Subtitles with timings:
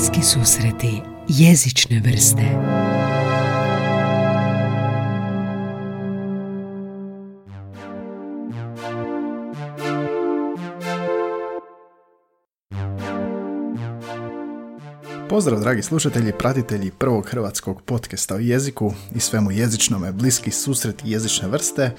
[0.00, 2.42] Bliski susreti jezične vrste
[15.28, 21.48] Pozdrav dragi slušatelji, pratitelji prvog hrvatskog podcasta o jeziku i svemu jezičnome bliski susreti jezične
[21.48, 21.90] vrste.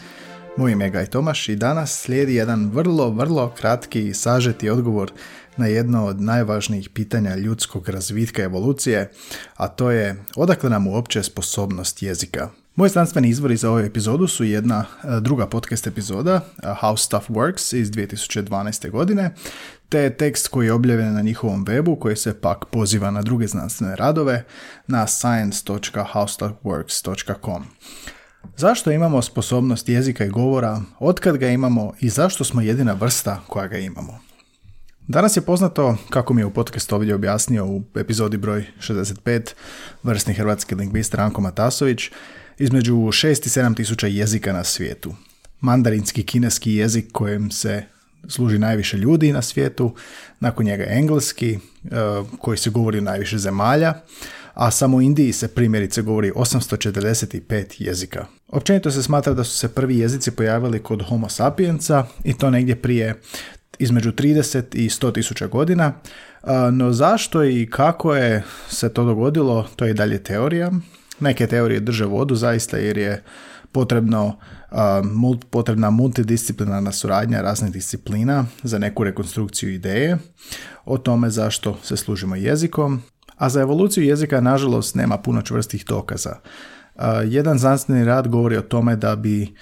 [0.58, 5.12] Moj ime je Gaj Tomaš i danas slijedi jedan vrlo, vrlo kratki i sažeti odgovor
[5.58, 9.12] na jedno od najvažnijih pitanja ljudskog razvitka evolucije,
[9.56, 12.50] a to je odakle nam uopće sposobnost jezika.
[12.76, 16.42] Moji znanstveni izvori za ovu epizodu su jedna e, druga podcast epizoda, e,
[16.82, 18.90] How Stuff Works iz 2012.
[18.90, 19.36] godine,
[19.90, 23.96] te tekst koji je objavljen na njihovom webu koji se pak poziva na druge znanstvene
[23.96, 24.44] radove
[24.88, 27.64] na science.howstuffworks.com.
[28.58, 33.68] Zašto imamo sposobnost jezika i govora, otkad ga imamo i zašto smo jedina vrsta koja
[33.68, 34.20] ga imamo?
[35.08, 39.54] Danas je poznato, kako mi je u podcastu ovdje objasnio u epizodi broj 65,
[40.04, 42.10] vrstni hrvatski lingvist Ranko Matasović,
[42.58, 45.14] između 6 i 7 tisuća jezika na svijetu.
[45.60, 47.84] Mandarinski kineski jezik kojem se
[48.28, 49.96] služi najviše ljudi na svijetu,
[50.40, 51.60] nakon njega engleski, e,
[52.40, 53.94] koji se govori u najviše zemalja,
[54.54, 58.26] a samo u Indiji se primjerice govori 845 jezika.
[58.48, 62.76] Općenito se smatra da su se prvi jezici pojavili kod homo sapiensa i to negdje
[62.76, 63.22] prije
[63.80, 65.94] između 30 i 100 tisuća godina,
[66.72, 70.72] no zašto i kako je se to dogodilo, to je dalje teorija.
[71.22, 73.24] Neke teorije drže vodu zaista jer je
[73.72, 74.38] potrebno,
[75.50, 80.18] potrebna multidisciplinarna suradnja raznih disciplina za neku rekonstrukciju ideje
[80.86, 83.02] o tome zašto se služimo jezikom,
[83.38, 86.36] a za evoluciju jezika nažalost nema puno čvrstih dokaza.
[87.26, 89.56] Jedan znanstveni rad govori o tome da bi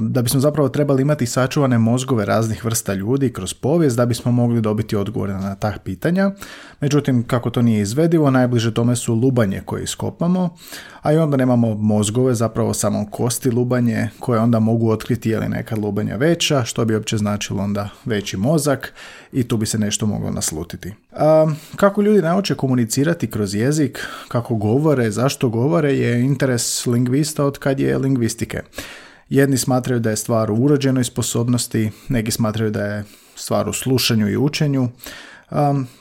[0.00, 4.60] da bismo zapravo trebali imati sačuvane mozgove raznih vrsta ljudi kroz povijest da bismo mogli
[4.60, 6.30] dobiti odgovore na ta pitanja.
[6.80, 10.56] Međutim, kako to nije izvedivo, najbliže tome su lubanje koje iskopamo,
[11.02, 15.48] a i onda nemamo mozgove, zapravo samo kosti lubanje koje onda mogu otkriti je li
[15.48, 18.92] neka lubanja veća, što bi uopće značilo onda veći mozak
[19.32, 20.92] i tu bi se nešto moglo naslutiti.
[21.12, 21.46] A,
[21.76, 27.80] kako ljudi nauče komunicirati kroz jezik, kako govore, zašto govore je interes lingvista od kad
[27.80, 28.62] je lingvistike.
[29.28, 34.28] Jedni smatraju da je stvar u urođenoj sposobnosti, neki smatraju da je stvar u slušanju
[34.28, 34.88] i učenju.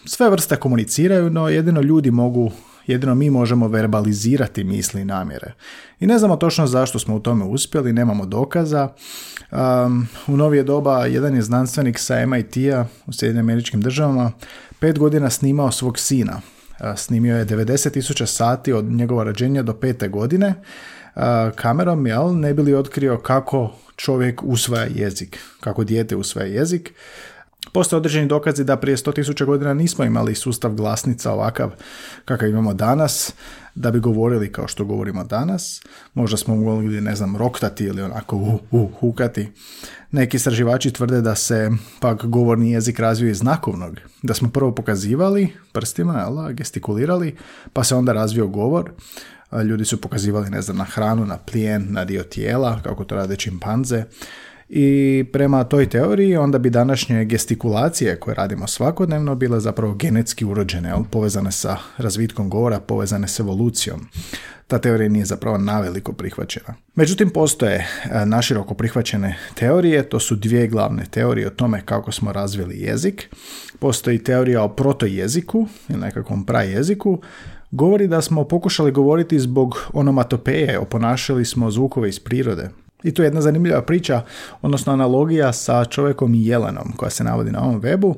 [0.05, 2.51] Sve vrste komuniciraju, no jedino ljudi mogu,
[2.85, 5.53] jedino mi možemo verbalizirati misli i namjere.
[5.99, 8.89] I ne znamo točno zašto smo u tome uspjeli, nemamo dokaza.
[10.27, 14.31] U novije doba jedan je znanstvenik sa MIT-a u Sjedinim američkim državama
[14.79, 16.41] pet godina snimao svog sina.
[16.95, 20.53] snimio je 90.000 sati od njegova rođenja do pete godine
[21.55, 26.93] kamerom, jel, ne bi li otkrio kako čovjek usvaja jezik, kako dijete usvaja jezik.
[27.73, 31.71] Postoje određeni dokazi da prije 100.000 godina nismo imali sustav glasnica ovakav
[32.25, 33.33] kakav imamo danas,
[33.75, 35.81] da bi govorili kao što govorimo danas.
[36.13, 39.51] Možda smo mogli, ne znam, roktati ili onako uh, uh, hukati.
[40.11, 43.99] Neki istraživači tvrde da se pak govorni jezik razvio iz znakovnog.
[44.23, 47.35] Da smo prvo pokazivali prstima, jel, gestikulirali,
[47.73, 48.91] pa se onda razvio govor
[49.63, 53.35] ljudi su pokazivali, ne znam, na hranu, na plijen, na dio tijela, kako to rade
[53.35, 54.03] čimpanze.
[54.69, 60.93] I prema toj teoriji onda bi današnje gestikulacije koje radimo svakodnevno bile zapravo genetski urođene,
[61.11, 64.07] povezane sa razvitkom govora, povezane s evolucijom.
[64.67, 66.73] Ta teorija nije zapravo naveliko prihvaćena.
[66.95, 72.31] Međutim, postoje e, naširoko prihvaćene teorije, to su dvije glavne teorije o tome kako smo
[72.31, 73.29] razvili jezik.
[73.79, 77.21] Postoji teorija o protojeziku ili nekakvom prajeziku,
[77.71, 82.69] govori da smo pokušali govoriti zbog onomatopeje, oponašali smo zvukove iz prirode.
[83.03, 84.21] I tu je jedna zanimljiva priča,
[84.61, 88.15] odnosno analogija sa čovjekom i jelenom koja se navodi na ovom webu.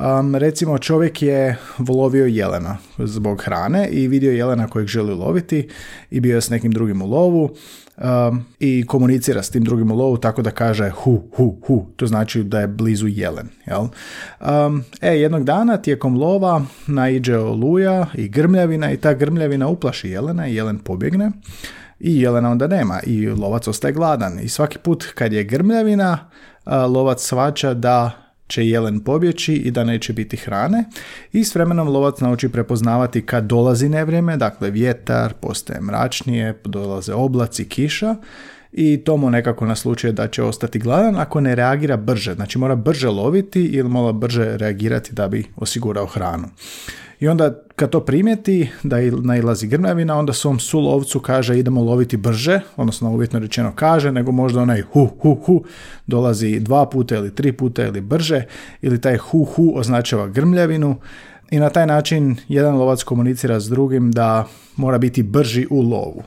[0.00, 5.68] Um, recimo čovjek je volovio jelena zbog hrane i vidio jelena kojeg želi loviti
[6.10, 7.50] i bio je s nekim drugim u lovu
[7.96, 11.86] um, i komunicira s tim drugim u lovu tako da kaže hu, hu, hu.
[11.96, 13.48] To znači da je blizu jelen.
[13.66, 13.86] Jel?
[14.40, 20.48] Um, e, jednog dana tijekom lova naiđe oluja i grmljavina i ta grmljavina uplaši jelena
[20.48, 21.30] i jelen pobjegne
[21.98, 24.40] i jelena onda nema i lovac ostaje gladan.
[24.40, 26.18] I svaki put kad je grmljavina,
[26.66, 28.19] lovac svača da
[28.50, 30.84] će jelen pobjeći i da neće biti hrane
[31.32, 37.68] i s vremenom lovac nauči prepoznavati kad dolazi nevrijeme, dakle vjetar, postaje mračnije, dolaze oblaci,
[37.68, 38.16] kiša
[38.72, 42.76] i to mu nekako naslučuje da će ostati gladan ako ne reagira brže, znači mora
[42.76, 46.48] brže loviti ili mora brže reagirati da bi osigurao hranu.
[47.20, 52.60] I onda kad to primijeti da nailazi grmljavina, onda svom sulovcu kaže idemo loviti brže,
[52.76, 55.64] odnosno uvjetno rečeno kaže, nego možda onaj hu, hu, hu
[56.06, 58.44] dolazi dva puta ili tri puta ili brže,
[58.82, 60.96] ili taj hu, hu označava grmljavinu
[61.50, 66.22] i na taj način jedan lovac komunicira s drugim da mora biti brži u lovu.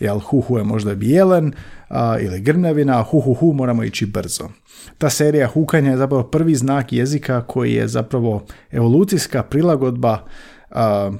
[0.00, 1.52] Jel hu je možda bijelen
[1.88, 4.48] a, ili grmljavina, a hu hu hu moramo ići brzo.
[4.98, 10.24] Ta serija hukanja je zapravo prvi znak jezika koji je zapravo evolucijska prilagodba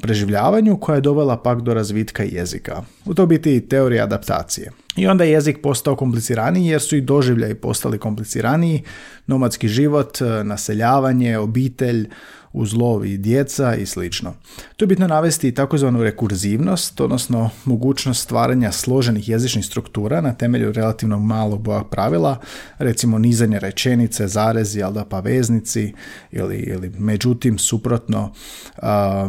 [0.02, 2.82] preživljavanju koja je dovela pak do razvitka jezika.
[3.04, 4.70] U to biti teorija adaptacije.
[4.98, 8.82] I onda je jezik postao kompliciraniji jer su i doživljaji postali kompliciraniji,
[9.26, 12.08] nomadski život, naseljavanje, obitelj,
[12.52, 14.34] uz lov i djeca i slično.
[14.76, 21.18] Tu je bitno navesti takozvanu rekurzivnost, odnosno mogućnost stvaranja složenih jezičnih struktura na temelju relativno
[21.18, 22.40] malog boja pravila,
[22.78, 25.92] recimo nizanje rečenice, zarezi, ali da pa veznici
[26.32, 28.32] ili, ili međutim suprotno,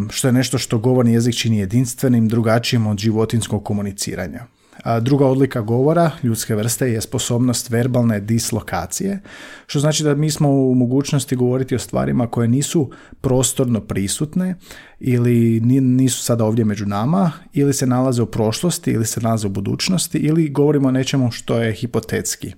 [0.10, 4.46] što je nešto što govorni jezik čini jedinstvenim, drugačijim od životinskog komuniciranja.
[5.02, 9.20] Druga odlika govora ljudske vrste je sposobnost verbalne dislokacije,
[9.68, 12.90] što znači da mi smo u mogućnosti govoriti o stvarima koje nisu
[13.22, 14.56] prostorno prisutne
[15.00, 19.50] ili nisu sada ovdje među nama ili se nalaze u prošlosti ili se nalaze u
[19.50, 22.54] budućnosti ili govorimo o nečemu što je hipotetski.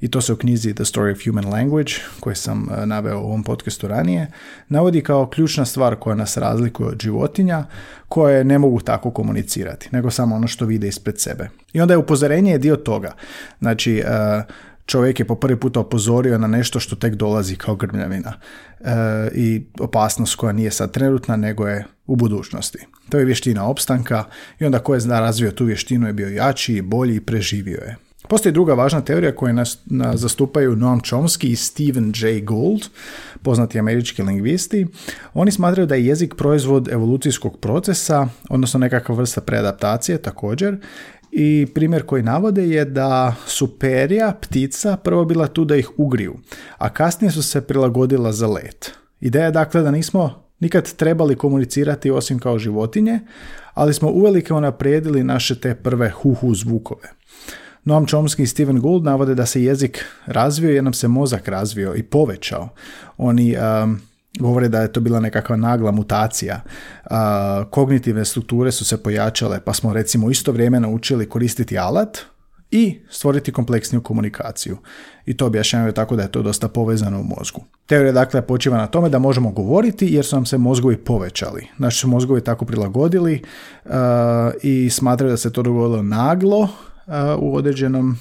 [0.00, 3.24] I to se u knjizi The Story of Human Language, koju sam e, naveo u
[3.24, 4.30] ovom podcastu ranije,
[4.68, 7.64] navodi kao ključna stvar koja nas razlikuje od životinja
[8.08, 11.61] koje ne mogu tako komunicirati, nego samo ono što vide ispred sebe.
[11.72, 13.12] I onda je upozorenje je dio toga.
[13.60, 14.42] Znači, e,
[14.86, 18.32] čovjek je po prvi puta upozorio na nešto što tek dolazi kao grmljavina
[18.80, 18.94] e,
[19.34, 22.78] i opasnost koja nije sad trenutna nego je u budućnosti.
[23.08, 24.24] To je vještina opstanka
[24.58, 27.96] i onda ko je zna razvio tu vještinu je bio jači, bolji i preživio je.
[28.28, 29.78] Postoji druga važna teorija koju nas,
[30.14, 32.40] zastupaju Noam Chomsky i Stephen J.
[32.40, 32.88] Gould,
[33.42, 34.86] poznati američki lingvisti.
[35.34, 40.76] Oni smatraju da je jezik proizvod evolucijskog procesa, odnosno nekakva vrsta preadaptacije također,
[41.32, 46.34] i primjer koji navode je da su perja, ptica, prvo bila tu da ih ugriju,
[46.78, 48.90] a kasnije su se prilagodila za let.
[49.20, 53.20] Ideja je dakle da nismo nikad trebali komunicirati osim kao životinje,
[53.74, 57.08] ali smo uvelike unaprijedili naše te prve hu-hu zvukove.
[57.84, 61.94] Noam Chomsky i Steven Gould navode da se jezik razvio jer nam se mozak razvio
[61.94, 62.68] i povećao.
[63.16, 64.00] Oni um,
[64.40, 66.60] govore da je to bila nekakva nagla mutacija.
[67.70, 72.18] kognitivne strukture su se pojačale, pa smo recimo isto vrijeme naučili koristiti alat
[72.70, 74.76] i stvoriti kompleksniju komunikaciju.
[75.26, 77.64] I to objašnjavaju tako da je to dosta povezano u mozgu.
[77.86, 81.66] Teorija dakle počiva na tome da možemo govoriti jer su nam se mozgovi povećali.
[81.78, 83.42] Naši su mozgovi tako prilagodili
[84.62, 86.68] i smatraju da se to dogodilo naglo
[87.38, 88.16] u određenom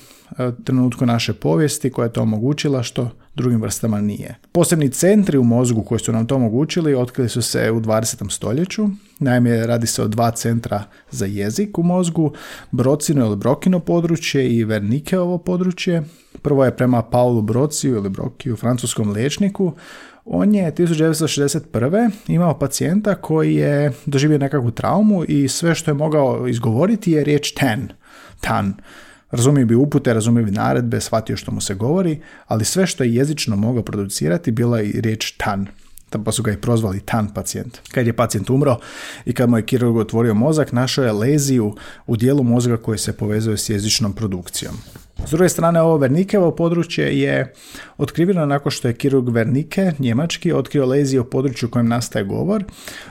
[0.63, 4.35] trenutku naše povijesti koja je to omogućila što drugim vrstama nije.
[4.51, 8.31] Posebni centri u mozgu koji su nam to omogućili otkrili su se u 20.
[8.31, 8.87] stoljeću.
[9.19, 12.33] Naime, radi se o dva centra za jezik u mozgu,
[12.71, 16.03] Brocino ili Brokino područje i Vernikeovo područje.
[16.41, 19.73] Prvo je prema Paulu Brociju ili Brokiju, francuskom liječniku,
[20.25, 22.11] on je 1961.
[22.27, 27.51] imao pacijenta koji je doživio nekakvu traumu i sve što je mogao izgovoriti je riječ
[27.51, 27.89] ten,
[28.41, 28.73] tan.
[29.31, 33.15] Razumio bi upute, razumio bi naredbe, shvatio što mu se govori, ali sve što je
[33.15, 35.67] jezično mogao producirati bila je riječ tan
[36.19, 37.77] pa su ga i prozvali tan pacijent.
[37.91, 38.77] Kad je pacijent umro
[39.25, 41.75] i kad mu je kirurg otvorio mozak, našao je leziju
[42.07, 44.75] u dijelu mozga koji se povezuje s jezičnom produkcijom.
[45.25, 47.53] S druge strane, ovo Vernikevo područje je
[47.97, 52.63] otkriveno nakon što je kirurg Vernike, njemački, otkrio leziju u području u kojem nastaje govor.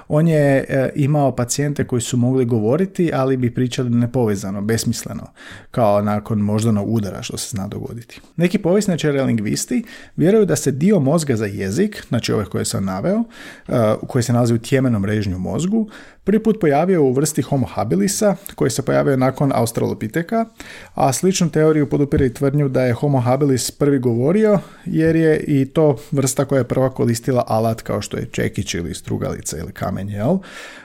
[0.09, 5.27] On je e, imao pacijente koji su mogli govoriti, ali bi pričali nepovezano, besmisleno,
[5.71, 8.21] kao nakon moždanog udara što se zna dogoditi.
[8.37, 9.85] Neki povisničari lingvisti
[10.17, 13.75] vjeruju da se dio mozga za jezik, znači ove koje sam naveo, uh,
[14.09, 15.91] koji se nalazi u tjemenom režnju mozgu,
[16.25, 20.47] prvi put pojavio u vrsti Homo habilisa, koji se pojavio nakon Australopiteka,
[20.95, 25.65] a sličnu teoriju podupire i tvrdnju da je Homo habilis prvi govorio, jer je i
[25.65, 30.09] to vrsta koja je prva koristila alat kao što je čekić ili strugalica ili kamen,
[30.09, 30.39] jel?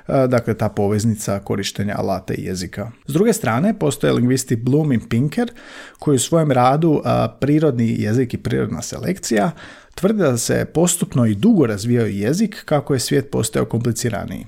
[0.08, 2.92] Dakle, ta poveznica korištenja alata i jezika.
[3.08, 5.52] S druge strane, postoje lingvisti Bloom i Pinker,
[6.00, 7.02] koji u svojem radu
[7.40, 9.52] prirodni jezik i prirodna selekcija
[9.96, 14.46] tvrde da se postupno i dugo razvijao jezik kako je svijet postao kompliciraniji.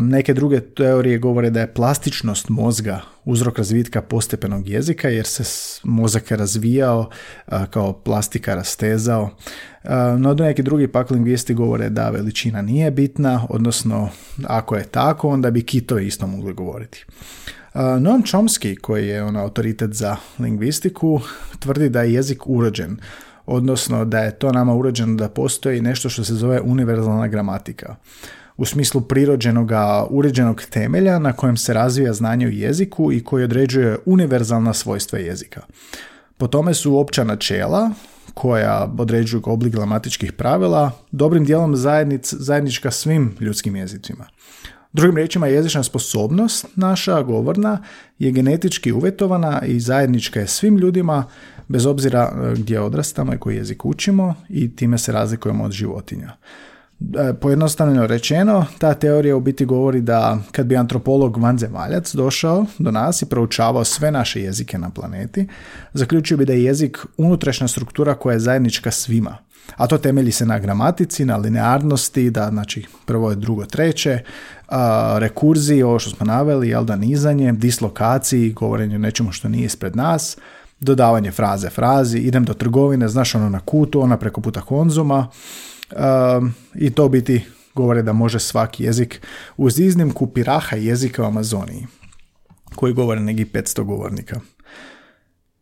[0.00, 5.44] Neke druge teorije govore da je plastičnost mozga uzrok razvitka postepenog jezika jer se
[5.84, 7.10] mozak razvijao
[7.70, 9.30] kao plastika rastezao.
[10.18, 14.08] No neki drugi pak lingvisti govore da veličina nije bitna, odnosno
[14.46, 17.06] ako je tako onda bi kitovi isto mogli govoriti.
[17.74, 21.20] Noam Chomsky, koji je on autoritet za lingvistiku,
[21.58, 22.96] tvrdi da je jezik urođen,
[23.46, 27.96] odnosno da je to nama urođeno da postoji nešto što se zove univerzalna gramatika
[28.60, 29.70] u smislu prirođenog
[30.10, 35.62] uređenog temelja na kojem se razvija znanje u jeziku i koji određuje univerzalna svojstva jezika.
[36.36, 37.90] Po tome su opća načela
[38.34, 44.26] koja određuju oblik gramatičkih pravila, dobrim dijelom zajednic, zajednička svim ljudskim jezicima.
[44.92, 47.82] Drugim riječima, jezična sposobnost naša govorna
[48.18, 51.24] je genetički uvjetovana i zajednička je svim ljudima
[51.68, 56.36] bez obzira e, gdje odrastamo i koji jezik učimo i time se razlikujemo od životinja.
[57.00, 62.90] E, pojednostavljeno rečeno, ta teorija u biti govori da kad bi antropolog vanzemaljac došao do
[62.90, 65.46] nas i proučavao sve naše jezike na planeti,
[65.92, 69.36] zaključio bi da je jezik unutrašnja struktura koja je zajednička svima.
[69.76, 74.18] A to temelji se na gramatici, na linearnosti, da znači prvo je drugo treće,
[75.18, 79.96] rekurziji, ovo što smo naveli, jel da nizanje, dislokaciji, govorenje o nečemu što nije ispred
[79.96, 80.36] nas,
[80.80, 85.26] dodavanje fraze frazi, idem do trgovine, znaš ono na kutu, ona preko puta konzuma um,
[86.74, 87.44] i to biti
[87.74, 91.86] govore da može svaki jezik uz iznimku piraha jezika u Amazoniji
[92.74, 94.40] koji govore neki 500 govornika.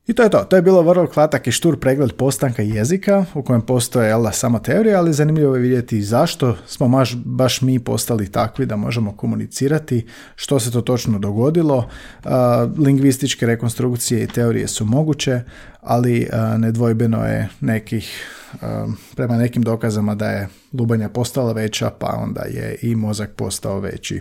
[0.08, 0.38] I to je to.
[0.44, 4.58] To je bilo vrlo kratak i štur pregled postanka jezika u kojem postoje jel, samo
[4.58, 10.06] teorija, ali zanimljivo je vidjeti zašto smo baš, baš mi postali takvi da možemo komunicirati,
[10.36, 11.76] što se to točno dogodilo.
[11.76, 12.30] Uh,
[12.78, 15.40] lingvističke rekonstrukcije i teorije su moguće,
[15.80, 22.06] ali uh, nedvojbeno je nekih Um, prema nekim dokazama da je lubanja postala veća, pa
[22.22, 24.20] onda je i mozak postao veći.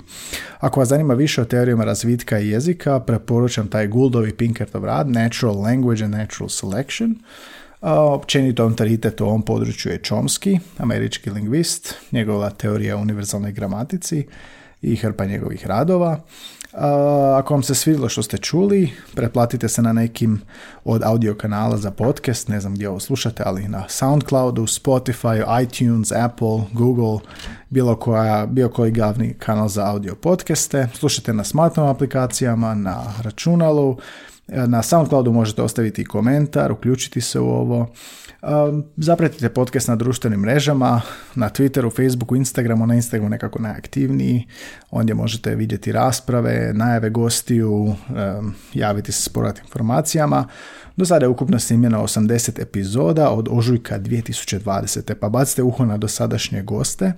[0.60, 5.10] Ako vas zanima više o teorijama razvitka i jezika, preporučam taj Gouldov i Pinkertov rad
[5.10, 7.16] Natural Language and Natural Selection.
[7.82, 14.28] Općenito autoritet u ovom području je Chomsky, američki lingvist, njegova teorija o univerzalnoj gramatici
[14.82, 16.20] i hrpa njegovih radova.
[17.38, 20.42] Ako vam se svidjelo što ste čuli, pretplatite se na nekim
[20.86, 26.12] od audio kanala za podcast, ne znam gdje ovo slušate, ali na Soundcloudu, Spotify, iTunes,
[26.12, 27.20] Apple, Google,
[27.70, 30.88] bilo, koja, bio koji glavni kanal za audio podcaste.
[30.94, 33.98] Slušajte na smartphone aplikacijama, na računalu,
[34.48, 37.94] na Soundcloudu možete ostaviti komentar, uključiti se u ovo.
[38.98, 41.02] Zapratite podcast na društvenim mrežama,
[41.36, 44.48] na Twitteru, Facebooku, Instagramu, na Instagramu nekako najaktivniji.
[44.92, 47.96] Ondje možete vidjeti rasprave, najave gostiju,
[48.74, 50.48] javiti se s povratnim informacijama.
[50.98, 55.14] Do sada je ukupno snimljeno 80 epizoda od ožujka 2020.
[55.14, 57.14] Pa bacite uho na dosadašnje goste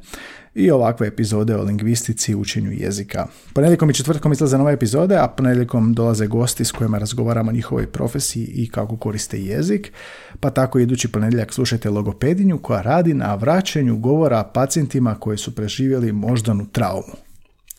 [0.60, 3.28] i ovakve epizode o lingvistici i učenju jezika.
[3.54, 7.88] Ponedjeljkom i četvrtkom izlaze nove epizode, a ponedjeljkom dolaze gosti s kojima razgovaramo o njihovoj
[7.88, 9.94] profesiji i kako koriste jezik,
[10.40, 16.12] pa tako idući ponedjeljak slušajte logopedinju koja radi na vraćanju govora pacijentima koji su preživjeli
[16.12, 17.14] moždanu traumu.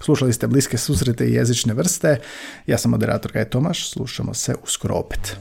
[0.00, 2.20] Slušali ste bliske susrete i jezične vrste.
[2.66, 5.36] Ja sam moderator Kaj Tomaš, slušamo se uskoro opet.